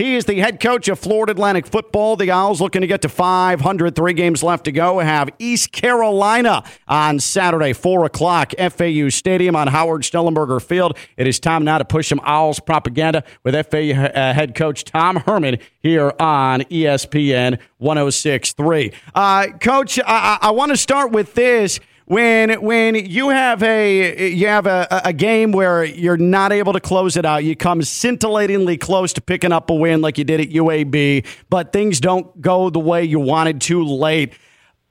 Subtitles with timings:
[0.00, 2.16] He is the head coach of Florida Atlantic football.
[2.16, 3.94] The Owls looking to get to 500.
[3.94, 4.98] Three games left to go.
[4.98, 10.96] Have East Carolina on Saturday, 4 o'clock, FAU Stadium on Howard Schnellenberger Field.
[11.18, 15.16] It is time now to push some Owls propaganda with FAU uh, head coach Tom
[15.16, 18.92] Herman here on ESPN 1063.
[19.14, 21.78] Uh, coach, I, I want to start with this
[22.10, 26.80] when when you have a you have a, a game where you're not able to
[26.80, 30.40] close it out, you come scintillatingly close to picking up a win like you did
[30.40, 34.32] at UAB, but things don't go the way you wanted too late.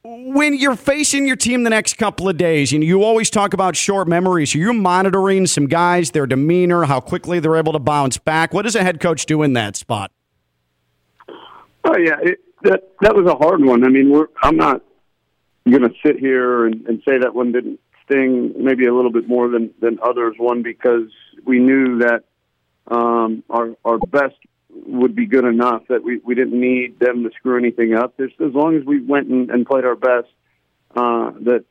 [0.02, 3.76] When you're facing your team the next couple of days, and you always talk about
[3.76, 8.18] short memories, are you monitoring some guys, their demeanor, how quickly they're able to bounce
[8.18, 8.54] back?
[8.54, 10.14] What does a head coach do in that spot?
[11.84, 13.84] Oh yeah, it, that that was a hard one.
[13.84, 14.84] I mean, we're I'm not
[15.72, 19.28] going to sit here and, and say that one didn't sting maybe a little bit
[19.28, 20.36] more than than others.
[20.38, 21.10] One because
[21.46, 22.24] we knew that
[22.88, 24.36] um, our our best
[24.70, 28.18] would be good enough that we we didn't need them to screw anything up.
[28.18, 30.28] Just as long as we went and, and played our best,
[30.96, 31.66] uh, that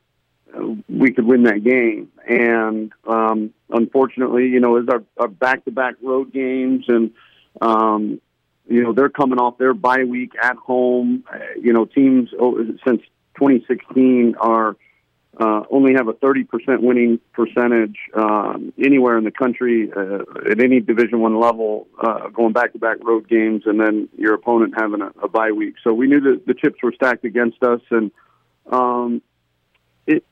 [0.87, 2.11] we could win that game.
[2.27, 7.11] And um, unfortunately, you know, as our, our back-to-back road games, and
[7.61, 8.21] um,
[8.67, 11.23] you know, they're coming off their bye week at home.
[11.31, 13.01] Uh, you know, teams oh, since
[13.39, 14.75] 2016 are
[15.39, 20.81] uh, only have a 30% winning percentage um, anywhere in the country uh, at any
[20.81, 25.29] Division One level, uh, going back-to-back road games, and then your opponent having a, a
[25.29, 25.75] bye week.
[25.83, 28.11] So we knew that the chips were stacked against us, and
[28.69, 29.21] um,
[30.05, 30.25] it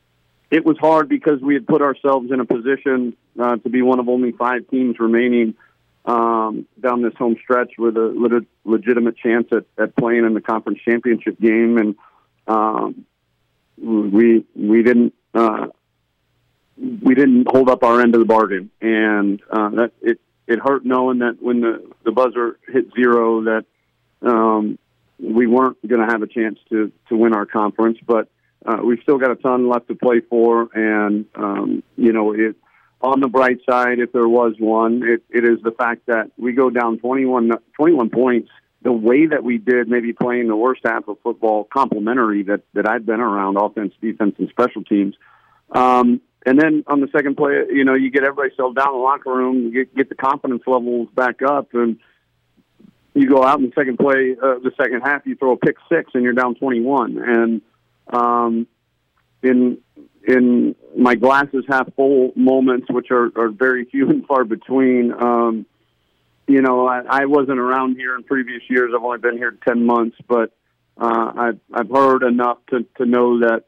[0.51, 3.99] it was hard because we had put ourselves in a position uh, to be one
[3.99, 5.55] of only five teams remaining
[6.05, 10.41] um, down this home stretch with a leg- legitimate chance at, at playing in the
[10.41, 11.95] conference championship game, and
[12.47, 13.05] um,
[13.77, 15.67] we we didn't uh,
[16.77, 20.85] we didn't hold up our end of the bargain, and uh, that it it hurt
[20.85, 23.65] knowing that when the the buzzer hit zero that
[24.21, 24.77] um,
[25.19, 28.29] we weren't going to have a chance to to win our conference, but
[28.65, 32.55] uh, we've still got a ton left to play for, and um, you know it.
[32.99, 36.53] On the bright side, if there was one, it, it is the fact that we
[36.53, 38.49] go down 21, 21 points
[38.81, 42.87] the way that we did, maybe playing the worst half of football, complementary that that
[42.87, 45.15] I've been around, offense, defense, and special teams.
[45.71, 48.93] Um, and then on the second play, you know, you get everybody settled down in
[48.93, 51.99] the locker room, get, get the confidence levels back up, and
[53.13, 55.75] you go out in the second play, uh, the second half, you throw a pick
[55.89, 57.17] six, and you're down 21.
[57.17, 57.61] And
[58.07, 58.67] um,
[59.43, 59.79] in
[60.27, 65.13] in my glasses half full moments, which are, are very few and far between.
[65.13, 65.65] Um,
[66.47, 68.93] you know, I, I wasn't around here in previous years.
[68.95, 70.51] I've only been here ten months, but
[70.97, 73.65] uh, I've I've heard enough to to know that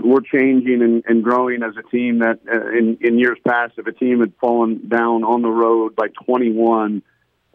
[0.00, 2.20] we're changing and, and growing as a team.
[2.20, 5.94] That uh, in in years past, if a team had fallen down on the road
[5.94, 7.02] by 21,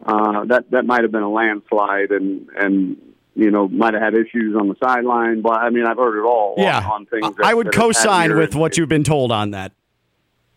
[0.06, 2.96] uh, that that might have been a landslide, and and
[3.34, 5.42] you know might have had issues on the sideline.
[5.42, 6.54] But I mean, I've heard it all.
[6.58, 7.36] Yeah, on, on things.
[7.36, 9.72] That, I would co-sign with what you've been told on that.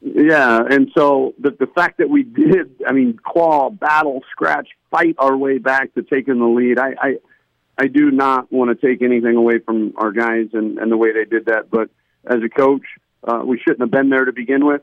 [0.01, 5.16] Yeah, and so the the fact that we did, I mean, claw, battle, scratch, fight
[5.19, 7.16] our way back to taking the lead, I I,
[7.78, 11.13] I do not want to take anything away from our guys and, and the way
[11.13, 11.69] they did that.
[11.69, 11.91] But
[12.25, 12.81] as a coach,
[13.23, 14.81] uh, we shouldn't have been there to begin with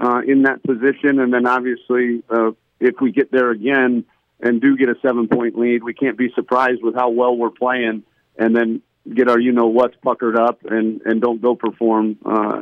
[0.00, 1.18] uh, in that position.
[1.18, 4.04] And then obviously, uh, if we get there again
[4.38, 7.50] and do get a seven point lead, we can't be surprised with how well we're
[7.50, 8.04] playing,
[8.38, 8.82] and then
[9.12, 12.60] get our you know what's puckered up and and don't go perform uh,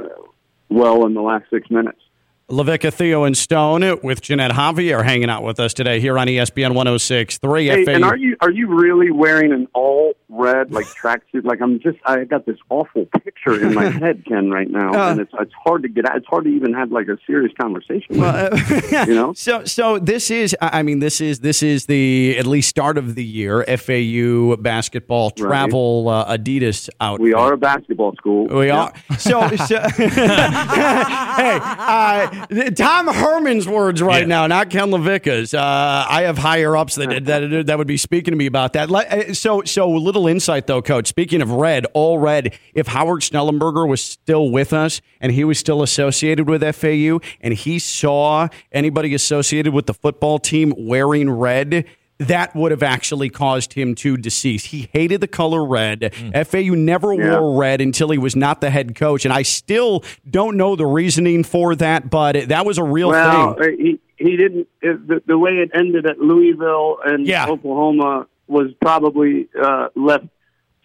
[0.69, 2.01] well in the last six minutes.
[2.51, 6.29] LaVicka, Theo, and Stone with Jeanette Javier are hanging out with us today here on
[6.29, 7.85] ESPN 106.3.
[7.85, 11.45] Hey, and are you are you really wearing an all red like tracksuit?
[11.45, 15.11] Like I'm just I got this awful picture in my head, Ken, right now, uh,
[15.11, 16.17] and it's it's hard to get out.
[16.17, 18.19] It's hard to even have like a serious conversation.
[18.19, 19.35] Well, uh, you know.
[19.49, 23.15] So so this is I mean this is this is the at least start of
[23.15, 26.23] the year FAU basketball travel right.
[26.23, 27.23] uh, Adidas outfit.
[27.23, 28.47] We are a basketball school.
[28.47, 28.85] We yeah.
[28.85, 28.93] are.
[29.19, 30.09] So, so hey.
[32.77, 34.27] Tom Herman's words right yeah.
[34.27, 35.55] now, not Ken LaVicka's.
[35.55, 38.91] Uh, I have higher ups that, that that would be speaking to me about that.
[38.91, 41.07] Uh, so, so little insight though, Coach.
[41.09, 42.59] Speaking of red, all red.
[42.75, 47.55] If Howard Schnellenberger was still with us and he was still associated with FAU, and
[47.55, 51.87] he saw anybody associated with the football team wearing red,
[52.19, 54.67] that would have actually caused him to decease.
[54.67, 56.01] He hated the color red.
[56.01, 56.47] Mm.
[56.47, 57.39] FAU never yeah.
[57.39, 60.87] wore red until he was not the head coach, and I still don't know the
[60.87, 63.77] reasoning for that, but that was a real well, thing.
[63.79, 64.69] He he didn't.
[64.83, 67.47] The, the way it ended at Louisville and yeah.
[67.47, 70.27] Oklahoma was probably uh, left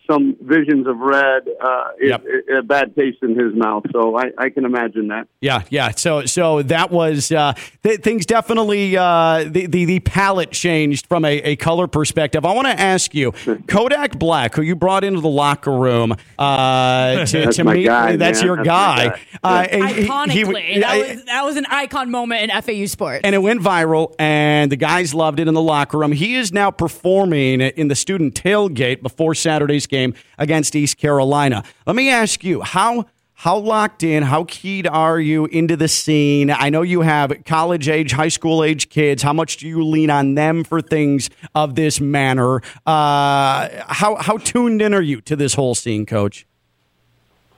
[0.09, 2.23] some visions of red, uh, Yep.
[2.25, 3.83] it, it- a bad taste in his mouth.
[3.91, 5.27] So I, I can imagine that.
[5.41, 5.91] Yeah, yeah.
[5.91, 7.53] So, so that was uh,
[7.83, 12.45] th- things definitely uh, the, the the palette changed from a, a color perspective.
[12.45, 13.31] I want to ask you,
[13.67, 17.85] Kodak Black, who you brought into the locker room uh, to, That's to my meet.
[17.85, 18.45] guy, that's man.
[18.45, 19.07] your That's guy.
[19.07, 19.19] guy.
[19.43, 22.85] Uh, and he- he- Iconically, he- that was that was an icon moment in FAU
[22.85, 23.21] sports.
[23.23, 26.11] and it went viral, and the guys loved it in the locker room.
[26.11, 31.63] He is now performing in the student tailgate before Saturday's game against East Carolina.
[31.87, 33.05] Let me ask you how.
[33.35, 36.49] How locked in, how keyed are you into the scene?
[36.49, 39.21] I know you have college age, high school age kids.
[39.21, 42.61] How much do you lean on them for things of this manner?
[42.85, 46.45] Uh, how, how tuned in are you to this whole scene, coach?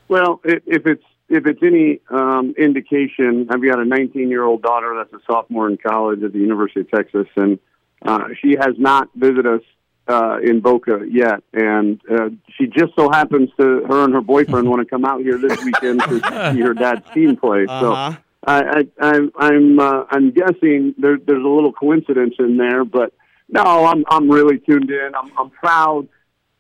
[0.07, 4.93] Well, if it's if it's any um, indication, I've got a 19 year old daughter
[4.95, 7.59] that's a sophomore in college at the University of Texas, and
[8.03, 9.61] uh, she has not visited us
[10.07, 11.43] uh, in Boca yet.
[11.53, 15.21] And uh, she just so happens to her and her boyfriend want to come out
[15.21, 16.19] here this weekend to
[16.53, 17.65] see her dad's team play.
[17.67, 18.11] Uh-huh.
[18.11, 18.17] So
[18.47, 23.13] I, I, I'm I'm uh, I'm guessing there, there's a little coincidence in there, but
[23.49, 25.11] no, I'm I'm really tuned in.
[25.15, 26.07] I'm I'm proud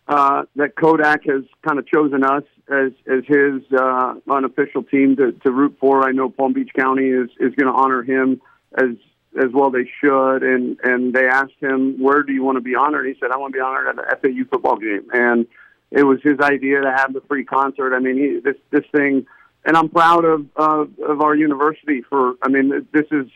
[0.07, 5.31] uh, that Kodak has kind of chosen us as as his uh, unofficial team to,
[5.43, 6.07] to root for.
[6.07, 8.41] I know Palm Beach County is is going to honor him
[8.75, 8.95] as
[9.37, 12.75] as well they should, and and they asked him where do you want to be
[12.75, 13.05] honored.
[13.05, 15.47] He said I want to be honored at the FAU football game, and
[15.91, 17.95] it was his idea to have the free concert.
[17.95, 19.25] I mean, he, this this thing,
[19.63, 22.35] and I'm proud of of, of our university for.
[22.41, 23.27] I mean, this is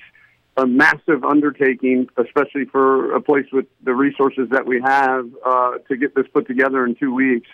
[0.57, 5.95] a massive undertaking, especially for a place with the resources that we have uh, to
[5.95, 7.47] get this put together in two weeks.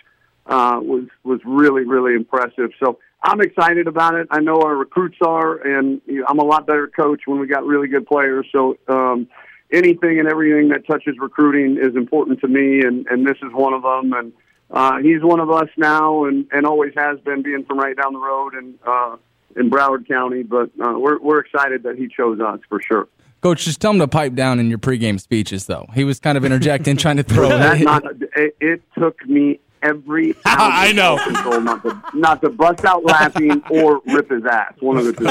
[0.46, 2.70] Uh, was was really really impressive.
[2.78, 4.28] So I'm excited about it.
[4.30, 7.46] I know our recruits are, and you know, I'm a lot better coach when we
[7.46, 8.46] got really good players.
[8.52, 9.26] So um,
[9.72, 13.72] anything and everything that touches recruiting is important to me, and and this is one
[13.72, 14.12] of them.
[14.12, 14.32] And
[14.70, 18.12] uh, he's one of us now, and and always has been, being from right down
[18.12, 18.78] the road and.
[18.86, 19.16] Uh,
[19.56, 23.08] in Broward County, but uh, we're we're excited that he chose us for sure.
[23.40, 25.86] Coach, just tell him to pipe down in your pregame speeches, though.
[25.94, 27.48] He was kind of interjecting, trying to throw.
[27.48, 28.04] That not,
[28.36, 31.16] it, it took me every ounce I know.
[31.16, 34.74] self-control not to not to bust out laughing or rip his ass.
[34.80, 35.26] One of the two.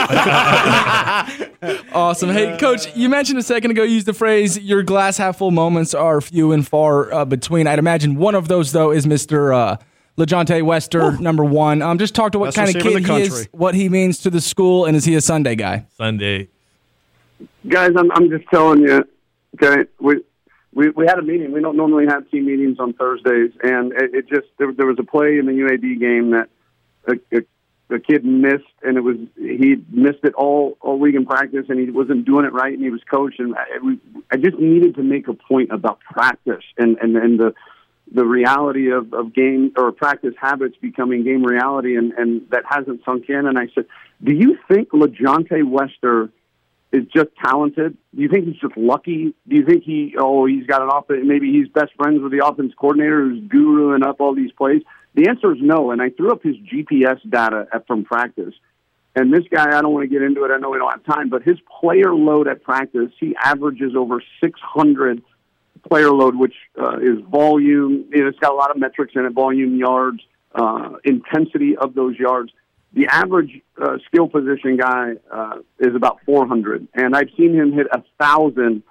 [1.93, 2.29] Awesome.
[2.29, 5.51] Hey, Coach, you mentioned a second ago, you used the phrase, your glass half full
[5.51, 7.67] moments are few and far uh, between.
[7.67, 9.55] I'd imagine one of those, though, is Mr.
[9.55, 9.77] Uh,
[10.17, 11.81] LaJohntay Wester, number one.
[11.81, 13.75] Um, just talk to what Best kind of receiver in kid the he is, what
[13.75, 15.85] he means to the school, and is he a Sunday guy?
[15.97, 16.49] Sunday.
[17.67, 19.03] Guys, I'm I'm just telling you.
[19.61, 20.21] Okay, we.
[20.75, 21.53] We, we had a meeting.
[21.53, 24.97] We don't normally have team meetings on Thursdays, and it, it just there, there was
[24.99, 26.49] a play in the UAB game that
[27.07, 31.25] a, a, a kid missed, and it was he missed it all all week in
[31.25, 34.59] practice, and he wasn't doing it right, and he was coached, and I, I just
[34.59, 37.53] needed to make a point about practice and and and the
[38.13, 43.01] the reality of, of game or practice habits becoming game reality, and and that hasn't
[43.05, 43.47] sunk in.
[43.47, 43.85] And I said,
[44.21, 46.29] do you think LaJohntay Wester?
[46.91, 47.97] Is just talented?
[48.15, 49.33] Do you think he's just lucky?
[49.47, 52.45] Do you think he oh he's got an offense, maybe he's best friends with the
[52.45, 54.81] offense coordinator who's guruing up all these plays?
[55.13, 55.91] The answer is no.
[55.91, 58.53] And I threw up his GPS data at, from practice.
[59.15, 60.51] And this guy, I don't want to get into it.
[60.51, 64.21] I know we don't have time, but his player load at practice, he averages over
[64.43, 65.23] 600
[65.87, 68.05] player load, which uh, is volume.
[68.11, 70.19] You know, it's got a lot of metrics in it: volume, yards,
[70.53, 72.51] uh, intensity of those yards
[72.95, 77.87] the average uh, skill position guy uh, is about 400, and I've seen him hit
[77.91, 78.83] a thousand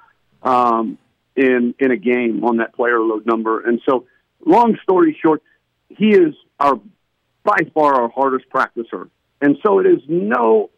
[0.43, 0.99] um,
[1.35, 3.67] in in a game on that player load number.
[3.67, 4.07] And so,
[4.45, 5.43] long story short,
[5.89, 6.79] he is our
[7.45, 9.09] by far our hardest practicer,
[9.41, 10.71] and so it is no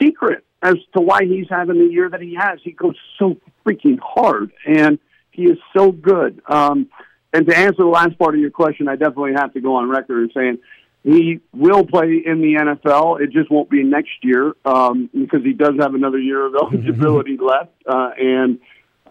[0.00, 2.58] secret as to why he's having the year that he has.
[2.62, 3.36] He goes so
[3.66, 4.98] freaking hard, and
[5.30, 6.40] he is so good.
[6.48, 6.88] Um,
[7.32, 9.88] and to answer the last part of your question, I definitely have to go on
[9.88, 10.58] record as saying
[11.02, 13.20] he will play in the NFL.
[13.20, 17.38] It just won't be next year um, because he does have another year of eligibility
[17.38, 18.60] left, uh, and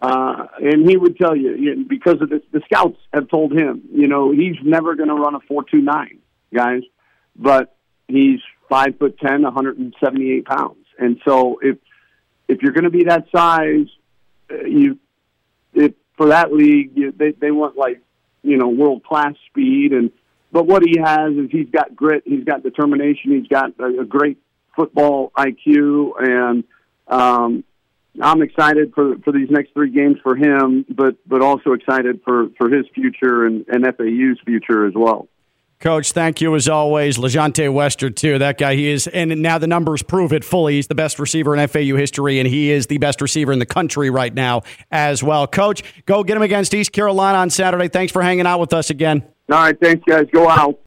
[0.01, 4.07] uh, and he would tell you, because of this, the scouts have told him, you
[4.07, 6.19] know, he's never going to run a four two nine,
[6.53, 6.83] guys,
[7.35, 7.75] but
[8.07, 11.77] he's five foot ten, 178 pounds, and so if
[12.47, 13.87] if you're going to be that size,
[14.51, 14.99] uh, you
[15.73, 18.01] it for that league, you, they they want like
[18.43, 20.11] you know world class speed and
[20.51, 24.05] but what he has is he's got grit, he's got determination, he's got a, a
[24.05, 24.37] great
[24.75, 26.63] football IQ, and
[27.07, 27.63] um,
[28.21, 32.49] I'm excited for for these next three games for him, but but also excited for
[32.57, 35.27] for his future and, and FAU's future as well.
[35.79, 37.17] Coach, thank you as always.
[37.17, 38.37] LaJohntay Wester, too.
[38.37, 40.73] That guy, he is, and now the numbers prove it fully.
[40.73, 43.65] He's the best receiver in FAU history, and he is the best receiver in the
[43.65, 45.47] country right now as well.
[45.47, 47.87] Coach, go get him against East Carolina on Saturday.
[47.87, 49.23] Thanks for hanging out with us again.
[49.51, 50.27] All right, thanks, guys.
[50.31, 50.75] Go out.